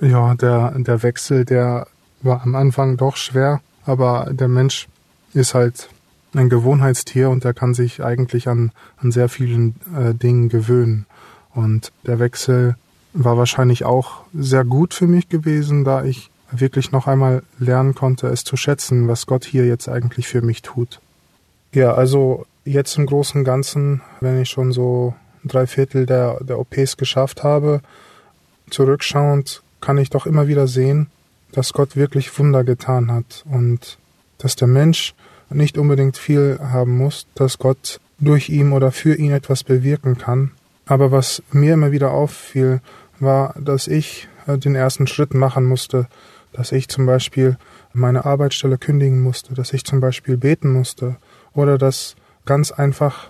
[0.00, 1.86] Ja, der, der Wechsel, der
[2.22, 4.88] war am Anfang doch schwer, aber der Mensch
[5.34, 5.88] ist halt
[6.34, 11.06] ein Gewohnheitstier und der kann sich eigentlich an, an sehr vielen äh, Dingen gewöhnen.
[11.54, 12.76] Und der Wechsel
[13.12, 18.28] war wahrscheinlich auch sehr gut für mich gewesen, da ich wirklich noch einmal lernen konnte,
[18.28, 21.00] es zu schätzen, was Gott hier jetzt eigentlich für mich tut.
[21.72, 26.58] Ja, also jetzt im Großen und Ganzen, wenn ich schon so drei Viertel der, der
[26.58, 27.80] OPs geschafft habe,
[28.70, 31.08] zurückschauend kann ich doch immer wieder sehen,
[31.52, 33.98] dass Gott wirklich Wunder getan hat und
[34.38, 35.14] dass der Mensch
[35.48, 40.52] nicht unbedingt viel haben muss, dass Gott durch ihn oder für ihn etwas bewirken kann.
[40.86, 42.80] Aber was mir immer wieder auffiel,
[43.18, 46.06] war, dass ich äh, den ersten Schritt machen musste,
[46.52, 47.56] dass ich zum Beispiel
[47.92, 51.16] meine Arbeitsstelle kündigen musste, dass ich zum Beispiel beten musste
[51.54, 53.28] oder dass ganz einfach,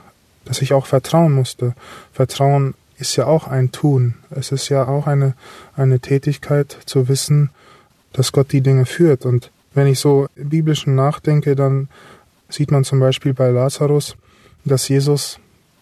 [0.51, 1.75] dass ich auch vertrauen musste.
[2.13, 4.15] Vertrauen ist ja auch ein Tun.
[4.31, 5.35] Es ist ja auch eine,
[5.77, 7.51] eine Tätigkeit zu wissen,
[8.13, 9.25] dass Gott die Dinge führt.
[9.25, 11.89] Und wenn ich so biblischen nachdenke, dann
[12.49, 14.17] sieht man zum Beispiel bei Lazarus,
[14.65, 15.39] dass Jesus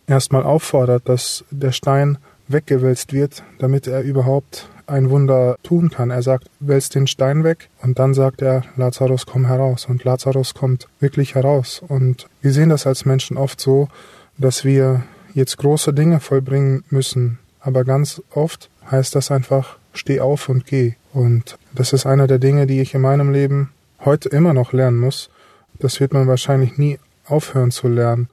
[0.06, 6.10] erstmal auffordert, dass der Stein weggewälzt wird, damit er überhaupt ein Wunder tun kann.
[6.10, 9.86] Er sagt, wälzt den Stein weg und dann sagt er, Lazarus, komm heraus.
[9.86, 11.82] Und Lazarus kommt wirklich heraus.
[11.88, 13.88] Und wir sehen das als Menschen oft so,
[14.38, 17.38] dass wir jetzt große Dinge vollbringen müssen.
[17.60, 20.94] Aber ganz oft heißt das einfach, steh auf und geh.
[21.12, 23.70] Und das ist einer der Dinge, die ich in meinem Leben
[24.04, 25.28] heute immer noch lernen muss.
[25.78, 28.28] Das wird man wahrscheinlich nie aufhören zu lernen.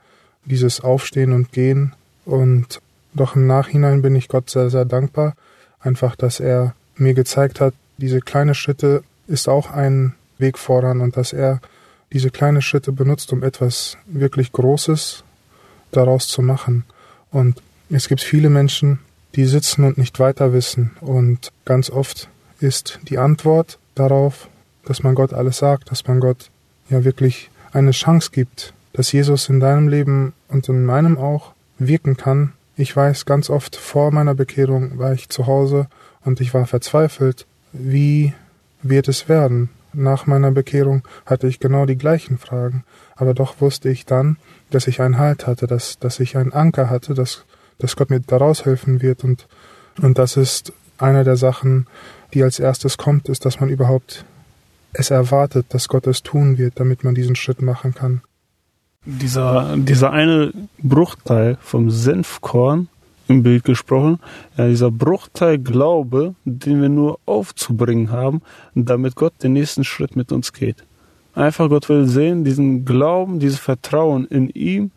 [0.45, 1.93] Dieses Aufstehen und Gehen.
[2.23, 2.81] Und
[3.13, 5.35] doch im Nachhinein bin ich Gott sehr, sehr dankbar,
[5.85, 11.15] Einfach, dass er mir gezeigt hat, diese kleine Schritte ist auch ein Weg voran und
[11.15, 11.61] dass er
[12.11, 15.23] diese kleinen Schritte benutzt, um etwas wirklich Großes
[15.95, 16.83] daraus zu machen.
[17.31, 18.99] Und es gibt viele Menschen,
[19.35, 20.91] die sitzen und nicht weiter wissen.
[21.01, 22.29] Und ganz oft
[22.59, 24.47] ist die Antwort darauf,
[24.85, 26.49] dass man Gott alles sagt, dass man Gott
[26.89, 32.15] ja wirklich eine Chance gibt, dass Jesus in deinem Leben und in meinem auch wirken
[32.15, 35.87] kann, ich weiß, ganz oft vor meiner Bekehrung war ich zu Hause
[36.25, 37.45] und ich war verzweifelt.
[37.71, 38.33] Wie
[38.81, 39.69] wird es werden?
[39.95, 42.83] Nach meiner Bekehrung hatte ich genau die gleichen Fragen,
[43.15, 44.37] aber doch wusste ich dann,
[44.69, 47.45] dass ich einen Halt hatte, dass, dass ich einen Anker hatte, dass,
[47.79, 49.23] dass Gott mir daraus helfen wird.
[49.23, 49.47] Und,
[50.01, 51.87] und das ist einer der Sachen,
[52.33, 54.25] die als erstes kommt, ist, dass man überhaupt
[54.93, 58.21] es erwartet, dass Gott es tun wird, damit man diesen Schritt machen kann.
[59.05, 62.87] Dieser, dieser eine Bruchteil vom Senfkorn
[63.27, 64.19] im Bild gesprochen,
[64.57, 68.41] ja, dieser Bruchteil Glaube, den wir nur aufzubringen haben,
[68.75, 70.83] damit Gott den nächsten Schritt mit uns geht.
[71.33, 74.91] Einfach Gott will sehen, diesen Glauben, dieses Vertrauen in ihm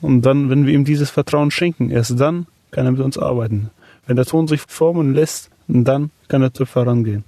[0.00, 3.70] und dann, wenn wir ihm dieses Vertrauen schenken, erst dann kann er mit uns arbeiten.
[4.06, 7.24] Wenn der Ton sich formen lässt, dann kann der TÜV vorangehen.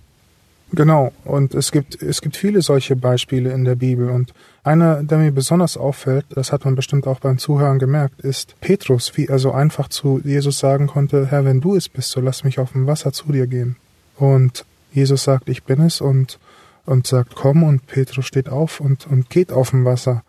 [0.72, 5.18] Genau, und es gibt, es gibt viele solche Beispiele in der Bibel und einer, der
[5.18, 9.38] mir besonders auffällt, das hat man bestimmt auch beim Zuhören gemerkt, ist Petrus, wie er
[9.38, 12.72] so einfach zu Jesus sagen konnte, Herr, wenn du es bist, so lass mich auf
[12.72, 13.76] dem Wasser zu dir gehen.
[14.16, 16.38] Und Jesus sagt, ich bin es und,
[16.84, 20.22] und sagt, komm und Petrus steht auf und, und geht auf dem Wasser.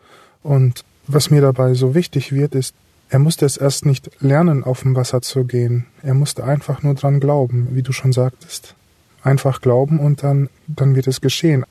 [0.43, 2.73] Und was mir dabei so wichtig wird, ist,
[3.09, 5.87] er musste es erst nicht lernen, auf dem Wasser zu gehen.
[6.01, 8.75] Er musste einfach nur dran glauben, wie du schon sagtest
[9.23, 11.65] einfach glauben und dann, dann wird es geschehen.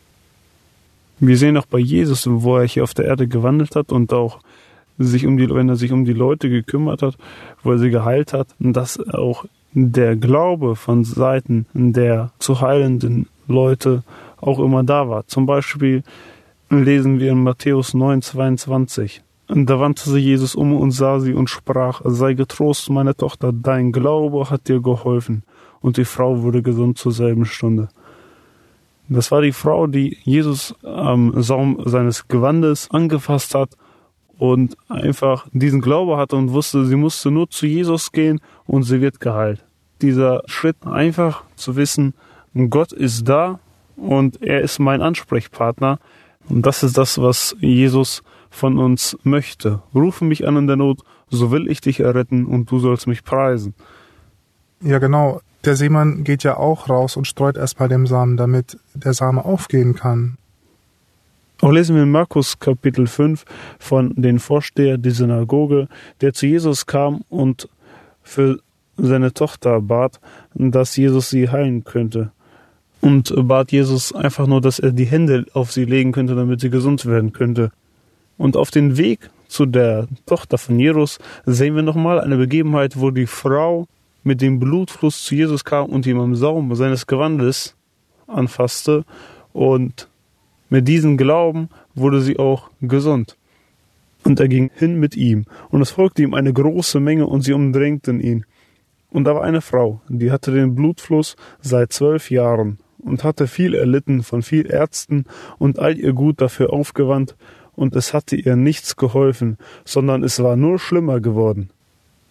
[1.20, 4.40] Wir sehen auch bei Jesus, wo er hier auf der Erde gewandelt hat und auch
[4.96, 7.16] sich um die, wenn er sich um die Leute gekümmert hat,
[7.62, 14.02] wo er sie geheilt hat, dass auch der Glaube von Seiten der zu heilenden Leute
[14.40, 15.26] auch immer da war.
[15.26, 16.02] Zum Beispiel
[16.70, 19.22] lesen wir in Matthäus 9, 22.
[19.48, 23.52] Und da wandte sich Jesus um und sah sie und sprach, sei getrost, meine Tochter,
[23.52, 25.42] dein Glaube hat dir geholfen
[25.80, 27.88] und die Frau wurde gesund zur selben Stunde.
[29.12, 33.70] Das war die Frau, die Jesus am Saum seines Gewandes angefasst hat
[34.38, 39.00] und einfach diesen Glaube hatte und wusste, sie musste nur zu Jesus gehen und sie
[39.00, 39.64] wird geheilt.
[40.00, 42.14] Dieser Schritt einfach zu wissen,
[42.54, 43.58] Gott ist da
[43.96, 45.98] und er ist mein Ansprechpartner.
[46.48, 49.82] Und das ist das, was Jesus von uns möchte.
[49.92, 53.24] Rufe mich an in der Not, so will ich dich erretten und du sollst mich
[53.24, 53.74] preisen.
[54.82, 55.40] Ja, genau.
[55.64, 59.94] Der Seemann geht ja auch raus und streut erstmal den Samen, damit der Same aufgehen
[59.94, 60.38] kann.
[61.60, 63.44] Auch lesen wir in Markus Kapitel 5
[63.78, 65.88] von den Vorsteher der Synagoge,
[66.22, 67.68] der zu Jesus kam und
[68.22, 68.60] für
[68.96, 70.18] seine Tochter bat,
[70.54, 72.32] dass Jesus sie heilen könnte.
[73.02, 76.70] Und bat Jesus einfach nur, dass er die Hände auf sie legen könnte, damit sie
[76.70, 77.70] gesund werden könnte.
[78.38, 83.10] Und auf den Weg zu der Tochter von Jesus sehen wir nochmal eine Begebenheit, wo
[83.10, 83.86] die Frau
[84.22, 87.76] mit dem Blutfluss zu Jesus kam und ihm am Saum seines Gewandes
[88.26, 89.04] anfasste
[89.52, 90.08] und
[90.68, 93.36] mit diesem Glauben wurde sie auch gesund.
[94.22, 97.54] Und er ging hin mit ihm, und es folgte ihm eine große Menge, und sie
[97.54, 98.44] umdrängten ihn.
[99.10, 103.74] Und da war eine Frau, die hatte den Blutfluss seit zwölf Jahren und hatte viel
[103.74, 105.24] erlitten von viel Ärzten
[105.58, 107.34] und all ihr Gut dafür aufgewandt,
[107.74, 111.70] und es hatte ihr nichts geholfen, sondern es war nur schlimmer geworden.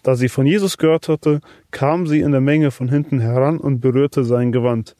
[0.02, 3.80] Da sie von Jesus gehört hatte, kam sie in der Menge von hinten heran und
[3.80, 4.96] berührte sein Gewand.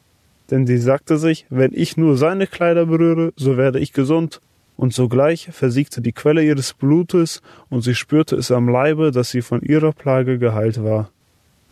[0.51, 4.41] Denn sie sagte sich, wenn ich nur seine Kleider berühre, so werde ich gesund.
[4.77, 9.43] Und sogleich versiegte die Quelle ihres Blutes, und sie spürte es am Leibe, dass sie
[9.43, 11.11] von ihrer Plage geheilt war.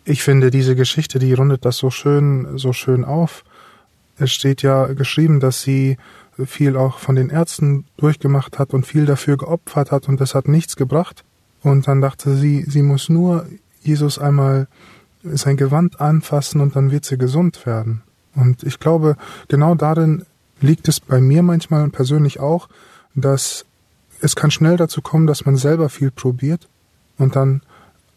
[0.04, 3.44] Ich finde, diese Geschichte, die rundet das so schön, so schön auf.
[4.18, 5.96] Es steht ja geschrieben, dass sie
[6.46, 10.48] viel auch von den Ärzten durchgemacht hat und viel dafür geopfert hat und das hat
[10.48, 11.24] nichts gebracht.
[11.62, 13.46] Und dann dachte sie, sie muss nur
[13.80, 14.68] Jesus einmal
[15.22, 18.02] sein Gewand anfassen und dann wird sie gesund werden.
[18.34, 19.16] Und ich glaube,
[19.48, 20.24] genau darin
[20.60, 22.68] liegt es bei mir manchmal persönlich auch,
[23.14, 23.64] dass
[24.20, 26.68] es kann schnell dazu kommen, dass man selber viel probiert
[27.16, 27.62] und dann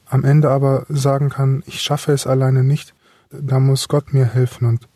[0.08, 2.94] am Ende aber sagen kann, ich schaffe es alleine nicht,
[3.32, 4.68] da muss Gott mir helfen.
[4.68, 4.88] Und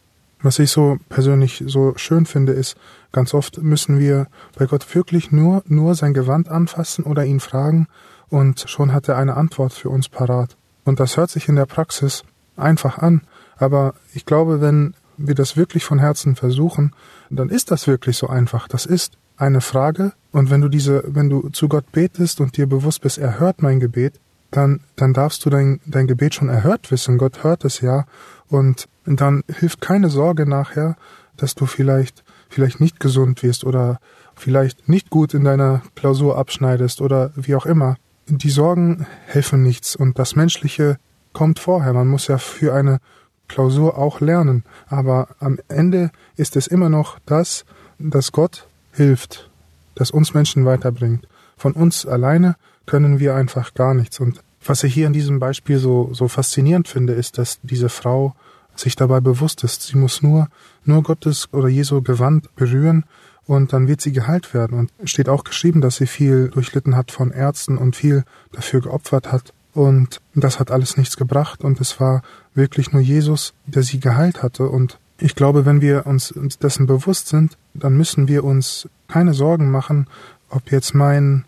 [0.42, 2.76] was ich so persönlich so schön finde, ist,
[3.12, 4.28] ganz oft müssen wir
[4.58, 7.88] bei Gott wirklich nur, nur sein Gewand anfassen oder ihn fragen,
[8.30, 10.58] und schon hat er eine Antwort für uns parat.
[10.84, 12.24] Und das hört sich in der Praxis
[12.58, 13.22] einfach an,
[13.58, 16.94] aber ich glaube, wenn wir das wirklich von Herzen versuchen,
[17.30, 18.68] dann ist das wirklich so einfach.
[18.68, 22.68] Das ist eine Frage und wenn du diese, wenn du zu Gott betest und dir
[22.68, 24.20] bewusst bist, er hört mein Gebet,
[24.52, 27.18] dann, dann darfst du dein, dein Gebet schon erhört wissen.
[27.18, 28.06] Gott hört es ja
[28.48, 30.96] und dann hilft keine Sorge nachher,
[31.38, 34.00] dass du vielleicht, vielleicht nicht gesund wirst oder
[34.36, 39.96] vielleicht nicht gut in deiner Klausur abschneidest oder wie auch immer die Sorgen helfen nichts
[39.96, 40.98] und das Menschliche
[41.34, 41.94] kommt vorher.
[41.94, 43.00] Man muss ja für eine
[43.48, 44.64] Klausur auch lernen.
[44.88, 47.66] Aber am Ende ist es immer noch das,
[48.00, 49.50] dass Gott hilft,
[49.96, 51.28] das uns Menschen weiterbringt.
[51.58, 54.20] Von uns alleine können wir einfach gar nichts.
[54.20, 58.36] Und was ich hier in diesem Beispiel so, so faszinierend finde, ist, dass diese Frau
[58.76, 59.84] sich dabei bewusst ist.
[59.84, 60.48] Sie muss nur,
[60.84, 63.06] nur Gottes oder Jesu Gewand berühren
[63.48, 64.78] und dann wird sie geheilt werden.
[64.78, 69.32] Und steht auch geschrieben, dass sie viel durchlitten hat von Ärzten und viel dafür geopfert
[69.32, 69.54] hat.
[69.74, 72.22] Und das hat alles nichts gebracht und es war
[72.54, 74.70] wirklich nur Jesus, der sie geheilt hatte.
[74.70, 79.70] Und ich glaube, wenn wir uns dessen bewusst sind, dann müssen wir uns keine Sorgen
[79.70, 80.08] machen,
[80.50, 81.44] ob jetzt mein,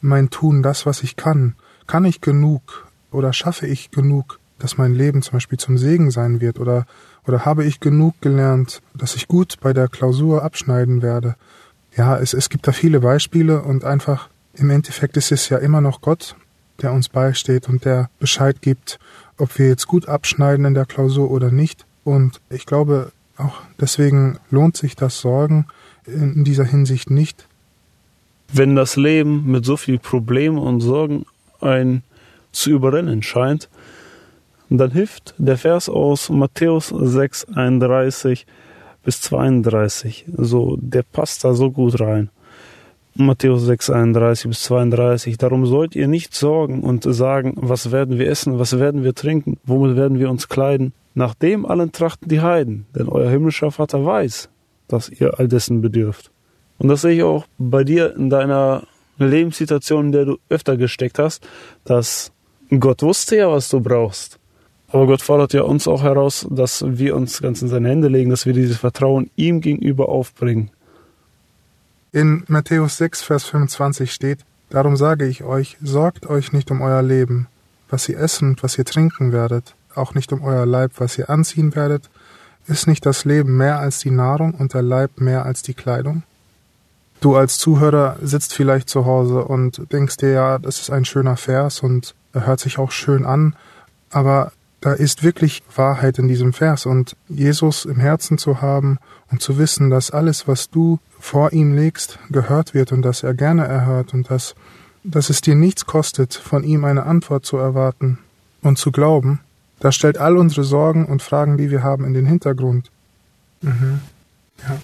[0.00, 4.94] mein Tun, das, was ich kann, kann ich genug oder schaffe ich genug, dass mein
[4.94, 6.86] Leben zum Beispiel zum Segen sein wird oder
[7.26, 11.36] oder habe ich genug gelernt, dass ich gut bei der Klausur abschneiden werde?
[11.96, 15.80] Ja, es, es gibt da viele Beispiele und einfach im Endeffekt ist es ja immer
[15.80, 16.34] noch Gott,
[16.80, 18.98] der uns beisteht und der Bescheid gibt,
[19.38, 21.86] ob wir jetzt gut abschneiden in der Klausur oder nicht.
[22.04, 25.66] Und ich glaube, Auch deswegen lohnt sich das Sorgen
[26.06, 27.46] in dieser Hinsicht nicht.
[28.52, 31.24] Wenn das Leben mit so viel Problemen und Sorgen
[31.60, 32.02] ein
[32.52, 33.68] zu überrennen scheint,
[34.78, 38.46] dann hilft der Vers aus Matthäus 6, 31
[39.04, 40.26] bis 32.
[40.36, 42.30] So, der passt da so gut rein.
[43.14, 45.36] Matthäus 6, 31 bis 32.
[45.36, 49.58] Darum sollt ihr nicht sorgen und sagen, was werden wir essen, was werden wir trinken,
[49.64, 50.94] womit werden wir uns kleiden.
[51.14, 54.48] Nach dem allen trachten die Heiden, denn euer himmlischer Vater weiß,
[54.88, 56.30] dass ihr all dessen bedürft.
[56.78, 58.84] Und das sehe ich auch bei dir in deiner
[59.18, 61.46] Lebenssituation, in der du öfter gesteckt hast,
[61.84, 62.32] dass
[62.80, 64.38] Gott wusste ja, was du brauchst.
[64.92, 68.30] Aber Gott fordert ja uns auch heraus, dass wir uns ganz in seine Hände legen,
[68.30, 70.70] dass wir dieses Vertrauen ihm gegenüber aufbringen.
[72.12, 77.02] In Matthäus 6, Vers 25 steht, Darum sage ich euch, sorgt euch nicht um euer
[77.02, 77.46] Leben,
[77.90, 81.28] was ihr essen und was ihr trinken werdet, auch nicht um euer Leib, was ihr
[81.28, 82.08] anziehen werdet.
[82.66, 86.22] Ist nicht das Leben mehr als die Nahrung und der Leib mehr als die Kleidung?
[87.20, 91.36] Du als Zuhörer sitzt vielleicht zu Hause und denkst dir, ja, das ist ein schöner
[91.36, 93.54] Vers und er hört sich auch schön an,
[94.10, 94.52] aber
[94.82, 98.98] da ist wirklich Wahrheit in diesem Vers und Jesus im Herzen zu haben
[99.30, 103.32] und zu wissen, dass alles, was du vor ihm legst, gehört wird und dass er
[103.32, 104.56] gerne erhört und dass,
[105.04, 108.18] dass es dir nichts kostet, von ihm eine Antwort zu erwarten
[108.60, 109.40] und zu glauben,
[109.78, 112.90] das stellt all unsere Sorgen und Fragen, die wir haben, in den Hintergrund.
[113.60, 114.00] Mhm.
[114.68, 114.78] Ja.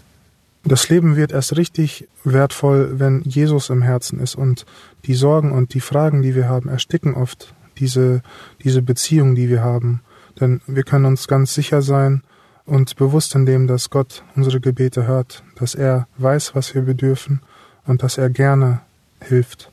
[0.62, 4.64] Das Leben wird erst richtig wertvoll, wenn Jesus im Herzen ist und
[5.06, 8.22] die Sorgen und die Fragen, die wir haben, ersticken oft diese,
[8.62, 10.02] diese Beziehung, die wir haben.
[10.40, 12.22] Denn wir können uns ganz sicher sein
[12.64, 17.40] und bewusst in dem, dass Gott unsere Gebete hört, dass er weiß, was wir bedürfen
[17.86, 18.80] und dass er gerne
[19.20, 19.70] hilft.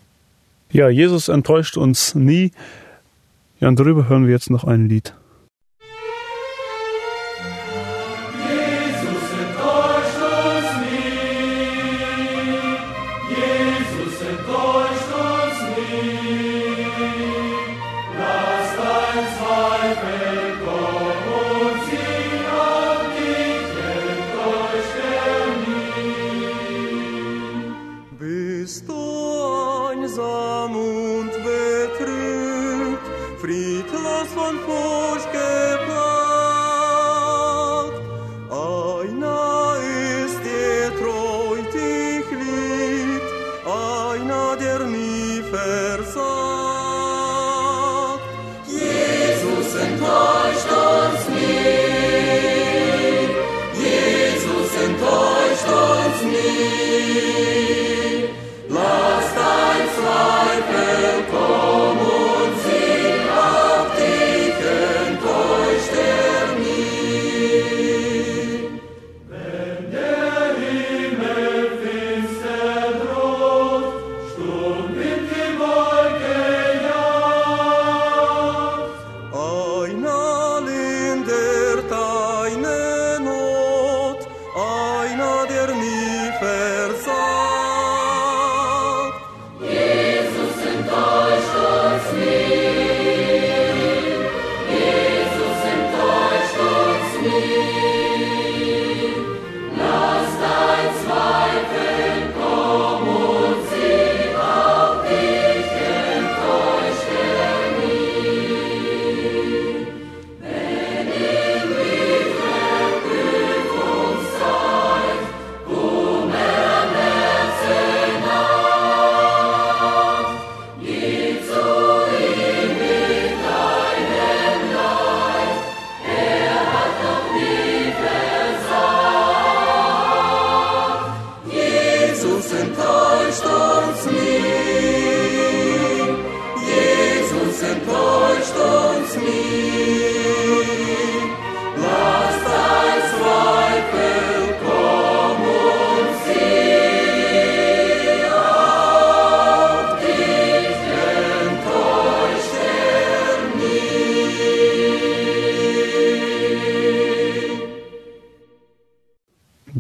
[0.72, 2.52] Ja, Jesus enttäuscht uns nie.
[3.60, 5.14] Ja, und darüber hören wir jetzt noch ein Lied.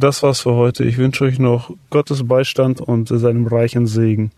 [0.05, 0.83] Das war's für heute.
[0.83, 4.29] Ich wünsche euch noch Gottes Beistand und seinem reichen Segen.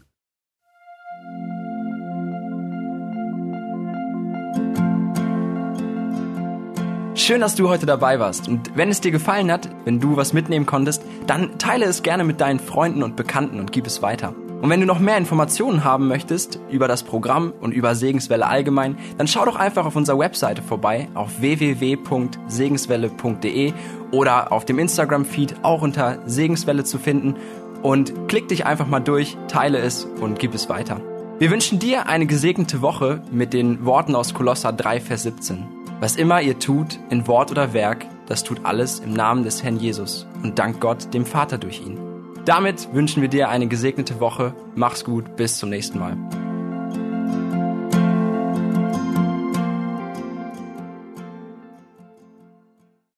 [7.15, 8.47] Schön, dass du heute dabei warst.
[8.47, 12.24] Und wenn es dir gefallen hat, wenn du was mitnehmen konntest, dann teile es gerne
[12.24, 14.34] mit deinen Freunden und Bekannten und gib es weiter.
[14.62, 18.97] Und wenn du noch mehr Informationen haben möchtest über das Programm und über Segenswelle allgemein,
[19.18, 23.74] dann schau doch einfach auf unserer Webseite vorbei auf www.segenswelle.de
[24.12, 27.36] oder auf dem Instagram-Feed auch unter Segenswelle zu finden
[27.84, 30.99] und klick dich einfach mal durch, teile es und gib es weiter.
[31.38, 35.68] Wir wünschen dir eine gesegnete Woche mit den Worten aus Kolosser 3, Vers 17.
[35.99, 39.78] Was immer ihr tut, in Wort oder Werk, das tut alles im Namen des Herrn
[39.78, 42.07] Jesus und dank Gott, dem Vater durch ihn.
[42.48, 44.56] Damit wünschen wir dir eine gesegnete Woche.
[44.74, 46.16] Mach's gut, bis zum nächsten Mal.